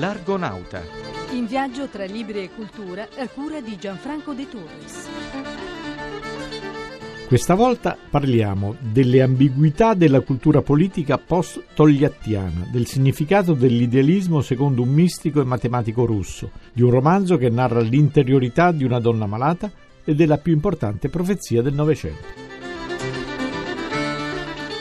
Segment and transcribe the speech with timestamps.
[0.00, 0.80] L'Argonauta.
[1.32, 5.08] In viaggio tra libri e cultura a cura di Gianfranco De Torres.
[7.26, 15.42] Questa volta parliamo delle ambiguità della cultura politica post-togliattiana, del significato dell'idealismo secondo un mistico
[15.42, 19.70] e matematico russo, di un romanzo che narra l'interiorità di una donna malata
[20.02, 22.59] e della più importante profezia del Novecento.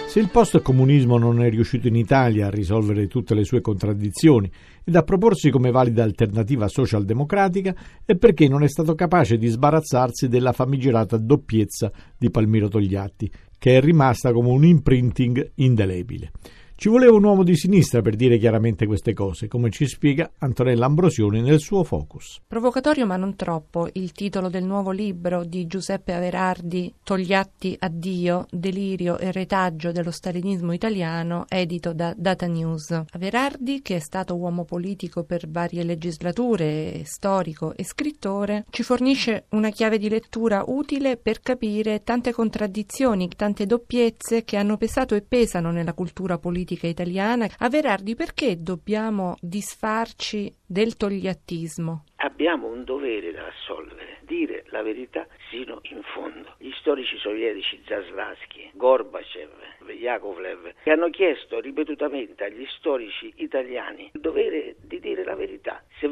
[0.10, 4.52] Se il post-comunismo non è riuscito in Italia a risolvere tutte le sue contraddizioni
[4.84, 10.28] ed a proporsi come valida alternativa socialdemocratica, è perché non è stato capace di sbarazzarsi
[10.28, 16.32] della famigerata doppiezza di Palmiro Togliatti, che è rimasta come un imprinting indelebile.
[16.80, 20.86] Ci voleva un uomo di sinistra per dire chiaramente queste cose, come ci spiega Antonella
[20.86, 22.40] Ambrosioni nel suo Focus.
[22.48, 28.46] Provocatorio ma non troppo il titolo del nuovo libro di Giuseppe Averardi, Togliatti a Dio,
[28.50, 32.92] delirio e retaggio dello stalinismo italiano, edito da Data News.
[33.12, 39.70] Averardi, che è stato uomo politico per varie legislature, storico e scrittore, ci fornisce una
[39.70, 45.72] chiave di lettura utile per capire tante contraddizioni, tante doppiezze che hanno pesato e pesano
[45.72, 47.48] nella cultura politica politica italiana.
[47.58, 52.04] A Verardi, perché dobbiamo disfarci del togliattismo?
[52.18, 56.56] Abbiamo un dovere da assolvere, dire la verità sino in fondo.
[56.60, 59.50] Gli storici sovietici Zaslavsky, Gorbachev,
[59.88, 65.39] Yakovlev, che hanno chiesto ripetutamente agli storici italiani il dovere di dire la verità.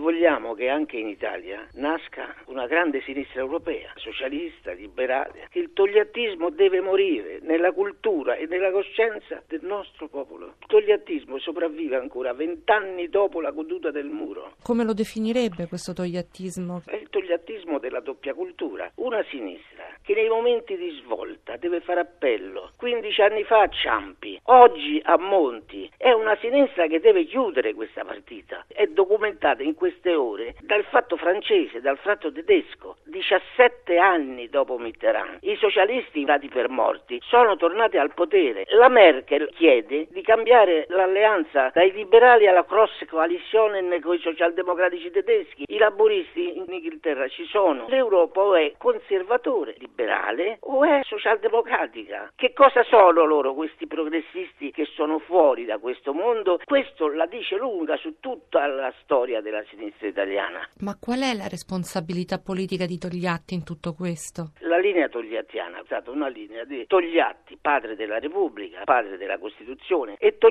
[0.08, 6.80] Vogliamo che anche in Italia nasca una grande sinistra europea, socialista, liberale, il togliattismo deve
[6.80, 10.54] morire nella cultura e nella coscienza del nostro popolo.
[10.70, 14.56] Il togliattismo sopravvive ancora vent'anni dopo la caduta del muro.
[14.62, 16.82] Come lo definirebbe questo togliattismo?
[16.86, 18.92] È il togliattismo della doppia cultura.
[18.96, 22.72] Una sinistra che nei momenti di svolta deve fare appello.
[22.76, 25.90] 15 anni fa a Ciampi, oggi a Monti.
[25.96, 28.66] È una sinistra che deve chiudere questa partita.
[28.68, 32.98] È documentata in queste ore dal fatto francese, dal fatto tedesco.
[33.06, 35.38] 17 anni dopo Mitterrand.
[35.44, 38.66] I socialisti dati per morti sono tornati al potere.
[38.72, 40.57] La Merkel chiede di cambiare
[40.88, 45.64] l'alleanza dai liberali alla cross coalition con i socialdemocratici tedeschi.
[45.68, 47.86] I laburisti in Inghilterra ci sono.
[47.88, 52.32] L'Europa è conservatore, liberale o è socialdemocratica?
[52.36, 56.60] Che cosa sono loro questi progressisti che sono fuori da questo mondo?
[56.64, 60.68] Questo la dice lunga su tutta la storia della sinistra italiana.
[60.80, 64.52] Ma qual è la responsabilità politica di Togliatti in tutto questo?
[64.60, 70.16] La linea togliattiana è stata una linea di Togliatti, padre della Repubblica, padre della Costituzione,
[70.18, 70.47] e Togliatti,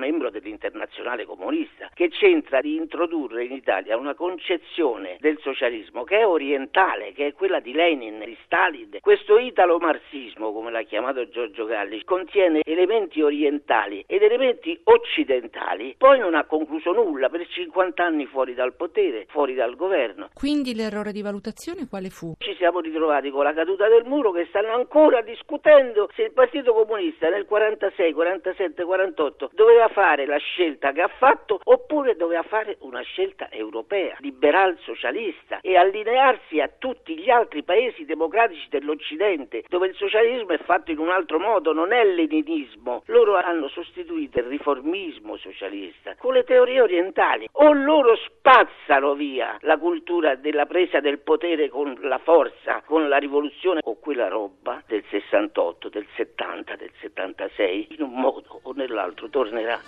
[0.00, 6.26] membro dell'Internazionale Comunista, che c'entra di introdurre in Italia una concezione del socialismo che è
[6.26, 12.02] orientale, che è quella di Lenin, di Stalin, questo italo-marxismo, come l'ha chiamato Giorgio Galli,
[12.04, 18.54] contiene elementi orientali ed elementi occidentali, poi non ha concluso nulla per 50 anni fuori
[18.54, 20.30] dal potere, fuori dal governo.
[20.34, 22.34] Quindi l'errore di valutazione quale fu?
[22.38, 26.72] Ci siamo ritrovati con la caduta del muro che stanno ancora discutendo se il Partito
[26.72, 32.76] Comunista nel 46, 47, 48 doveva fare la scelta che ha fatto oppure doveva fare
[32.80, 39.88] una scelta europea, liberal socialista e allinearsi a tutti gli altri paesi democratici dell'Occidente, dove
[39.88, 43.02] il socialismo è fatto in un altro modo, non è leninismo.
[43.06, 47.48] Loro hanno sostituito il riformismo socialista con le teorie orientali.
[47.52, 53.18] O loro spazzano via la cultura della presa del potere con la forza, con la
[53.18, 59.19] rivoluzione, o quella roba del 68, del 70, del 76, in un modo o nell'altro
[59.28, 59.78] tornerà.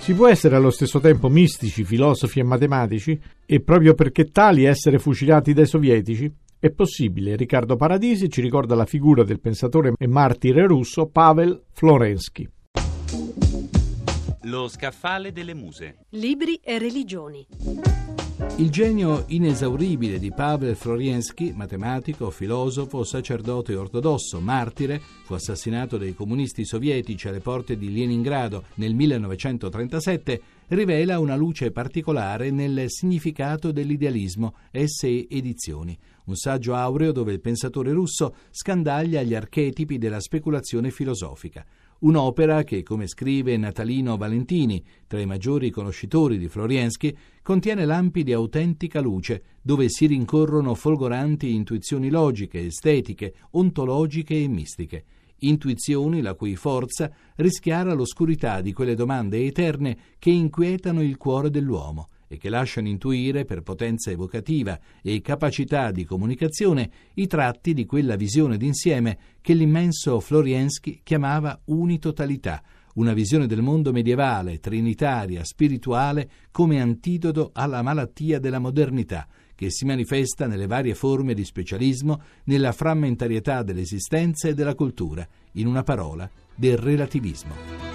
[0.00, 3.20] Si può essere allo stesso tempo mistici, filosofi e matematici?
[3.44, 6.32] E proprio perché tali essere fucilati dai sovietici?
[6.58, 7.36] È possibile.
[7.36, 12.48] Riccardo Paradisi ci ricorda la figura del pensatore e martire russo Pavel Florensky.
[14.42, 15.98] Lo scaffale delle muse.
[16.10, 17.46] Libri e religioni.
[18.58, 26.64] Il genio inesauribile di Pavel Floriensky, matematico, filosofo, sacerdote ortodosso, martire, fu assassinato dai comunisti
[26.64, 30.40] sovietici alle porte di Leningrado nel 1937,
[30.70, 37.92] rivela una luce particolare nel significato dell'idealismo Esse Edizioni, un saggio aureo dove il pensatore
[37.92, 41.64] russo scandaglia gli archetipi della speculazione filosofica.
[42.00, 47.12] Un'opera che, come scrive Natalino Valentini, tra i maggiori conoscitori di Floriensky,
[47.42, 55.04] contiene lampi di autentica luce, dove si rincorrono folgoranti intuizioni logiche, estetiche, ontologiche e mistiche.
[55.38, 62.08] Intuizioni la cui forza rischiara l'oscurità di quelle domande eterne che inquietano il cuore dell'uomo
[62.28, 68.16] e che lasciano intuire per potenza evocativa e capacità di comunicazione i tratti di quella
[68.16, 72.62] visione d'insieme che l'immenso Floriensky chiamava unitotalità,
[72.94, 79.84] una visione del mondo medievale, trinitaria, spirituale, come antidoto alla malattia della modernità, che si
[79.84, 86.28] manifesta nelle varie forme di specialismo, nella frammentarietà dell'esistenza e della cultura, in una parola,
[86.54, 87.87] del relativismo.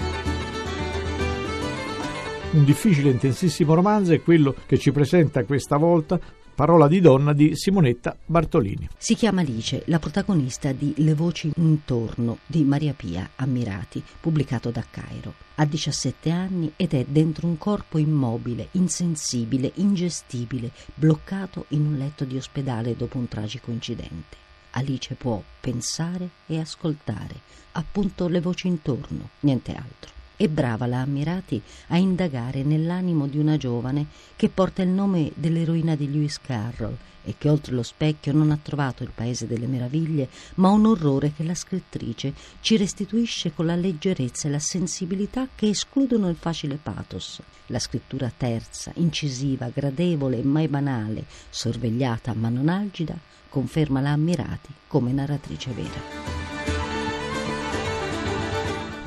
[2.53, 6.19] Un difficile e intensissimo romanzo è quello che ci presenta questa volta
[6.53, 8.87] Parola di donna di Simonetta Bartolini.
[8.95, 14.85] Si chiama Alice, la protagonista di Le voci intorno di Maria Pia Ammirati, pubblicato da
[14.87, 15.33] Cairo.
[15.55, 22.23] Ha 17 anni ed è dentro un corpo immobile, insensibile, ingestibile, bloccato in un letto
[22.23, 24.37] di ospedale dopo un tragico incidente.
[24.71, 27.33] Alice può pensare e ascoltare,
[27.71, 30.12] appunto le voci intorno, niente altro.
[30.35, 35.95] E brava la Ammirati a indagare nell'animo di una giovane che porta il nome dell'eroina
[35.95, 40.29] di Lewis Carroll e che oltre lo specchio non ha trovato il paese delle meraviglie,
[40.55, 45.69] ma un orrore che la scrittrice ci restituisce con la leggerezza e la sensibilità che
[45.69, 47.41] escludono il facile pathos.
[47.67, 53.17] La scrittura terza, incisiva, gradevole e mai banale, sorvegliata ma non algida,
[53.49, 56.52] conferma la Ammirati come narratrice vera.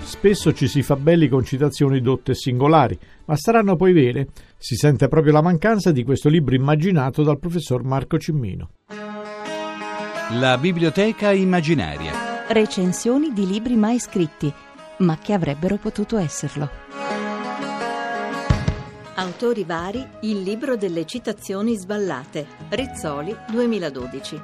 [0.06, 4.28] Spesso ci si fa belli con citazioni dotte e singolari, ma saranno poi vere?
[4.56, 8.70] Si sente proprio la mancanza di questo libro immaginato dal professor Marco Cimmino.
[10.38, 12.46] La biblioteca immaginaria.
[12.46, 14.50] Recensioni di libri mai scritti,
[14.98, 16.70] ma che avrebbero potuto esserlo.
[19.16, 22.46] Autori vari, il libro delle citazioni sballate.
[22.68, 24.40] Rizzoli 2012.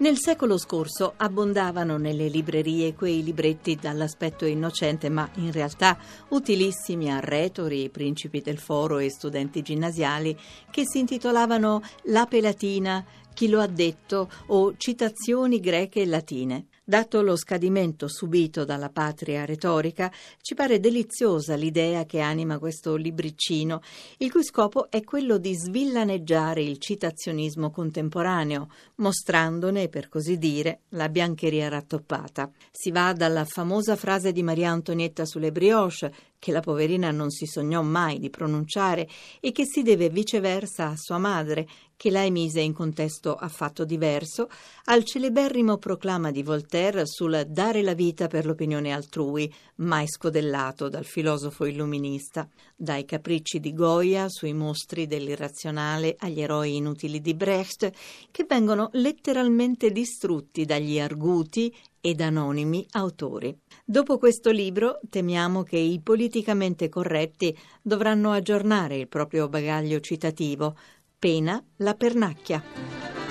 [0.00, 5.98] Nel secolo scorso abbondavano nelle librerie quei libretti dall'aspetto innocente, ma in realtà
[6.28, 10.34] utilissimi a retori, principi del foro e studenti ginnasiali,
[10.70, 13.04] che si intitolavano L'ape latina,
[13.34, 16.66] Chi lo ha detto o Citazioni greche e latine.
[16.82, 20.10] Dato lo scadimento subito dalla patria retorica,
[20.40, 23.80] ci pare deliziosa l'idea che anima questo libriccino,
[24.18, 31.08] il cui scopo è quello di svillaneggiare il citazionismo contemporaneo, mostrandone, per così dire, la
[31.08, 32.50] biancheria rattoppata.
[32.72, 37.44] Si va dalla famosa frase di Maria Antonietta sulle brioche, che la poverina non si
[37.44, 39.06] sognò mai di pronunciare
[39.40, 44.48] e che si deve viceversa a sua madre, che la emise in contesto affatto diverso,
[44.84, 46.42] al celeberrimo proclama di
[46.80, 53.60] Voltaire sul dare la vita per l'opinione altrui, mai scodellato dal filosofo illuminista, dai capricci
[53.60, 57.90] di Goya sui mostri dell'irrazionale agli eroi inutili di Brecht,
[58.30, 63.54] che vengono letteralmente distrutti dagli arguti ed anonimi autori.
[63.84, 70.74] Dopo questo libro temiamo che i politicamente corretti dovranno aggiornare il proprio bagaglio citativo,
[71.18, 73.29] pena la pernacchia.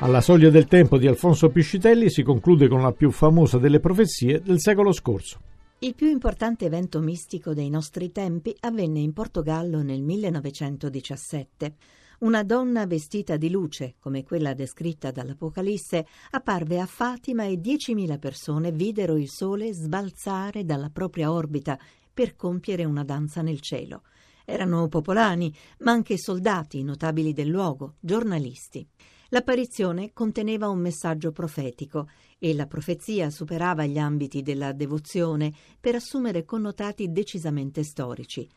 [0.00, 4.42] Alla soglia del tempo di Alfonso Piscitelli si conclude con la più famosa delle profezie
[4.42, 5.40] del secolo scorso.
[5.78, 11.76] Il più importante evento mistico dei nostri tempi avvenne in Portogallo nel 1917.
[12.20, 18.72] Una donna vestita di luce, come quella descritta dall'Apocalisse, apparve a Fatima e 10.000 persone
[18.72, 21.78] videro il sole sbalzare dalla propria orbita
[22.12, 24.02] per compiere una danza nel cielo.
[24.44, 28.86] Erano popolani, ma anche soldati, notabili del luogo, giornalisti.
[29.30, 36.44] L'apparizione conteneva un messaggio profetico e la profezia superava gli ambiti della devozione per assumere
[36.44, 38.48] connotati decisamente storici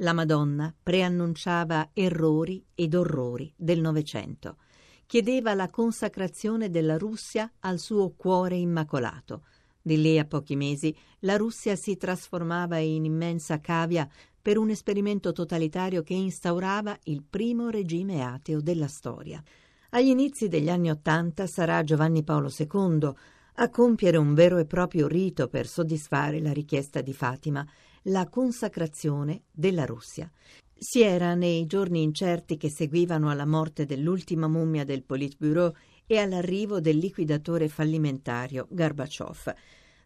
[0.00, 4.58] la Madonna preannunciava errori ed orrori del Novecento.
[5.06, 9.46] Chiedeva la consacrazione della Russia al suo cuore immacolato.
[9.80, 14.08] Di lì a pochi mesi la Russia si trasformava in immensa cavia
[14.40, 19.42] per un esperimento totalitario che instaurava il primo regime ateo della storia.
[19.90, 23.10] Agli inizi degli anni Ottanta sarà Giovanni Paolo II
[23.60, 27.66] a compiere un vero e proprio rito per soddisfare la richiesta di Fatima
[28.02, 30.30] la consacrazione della Russia.
[30.74, 35.74] Si era nei giorni incerti che seguivano alla morte dell'ultima mummia del Politburo
[36.06, 39.54] e all'arrivo del liquidatore fallimentario Gorbaciov.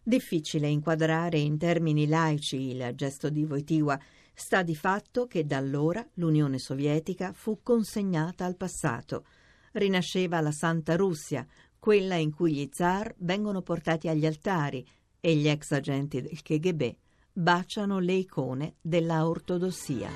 [0.01, 3.99] Difficile inquadrare in termini laici il gesto di Wojtyła.
[4.33, 9.25] Sta di fatto che da allora l'Unione Sovietica fu consegnata al passato.
[9.73, 11.45] Rinasceva la Santa Russia,
[11.79, 14.85] quella in cui gli zar vengono portati agli altari
[15.19, 16.95] e gli ex agenti del KGB
[17.33, 20.09] baciano le icone della ortodossia.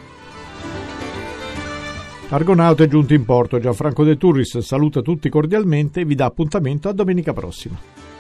[2.29, 6.89] Argonauta è giunto in porto, Gianfranco De Turris saluta tutti cordialmente e vi dà appuntamento
[6.89, 8.16] a domenica prossima.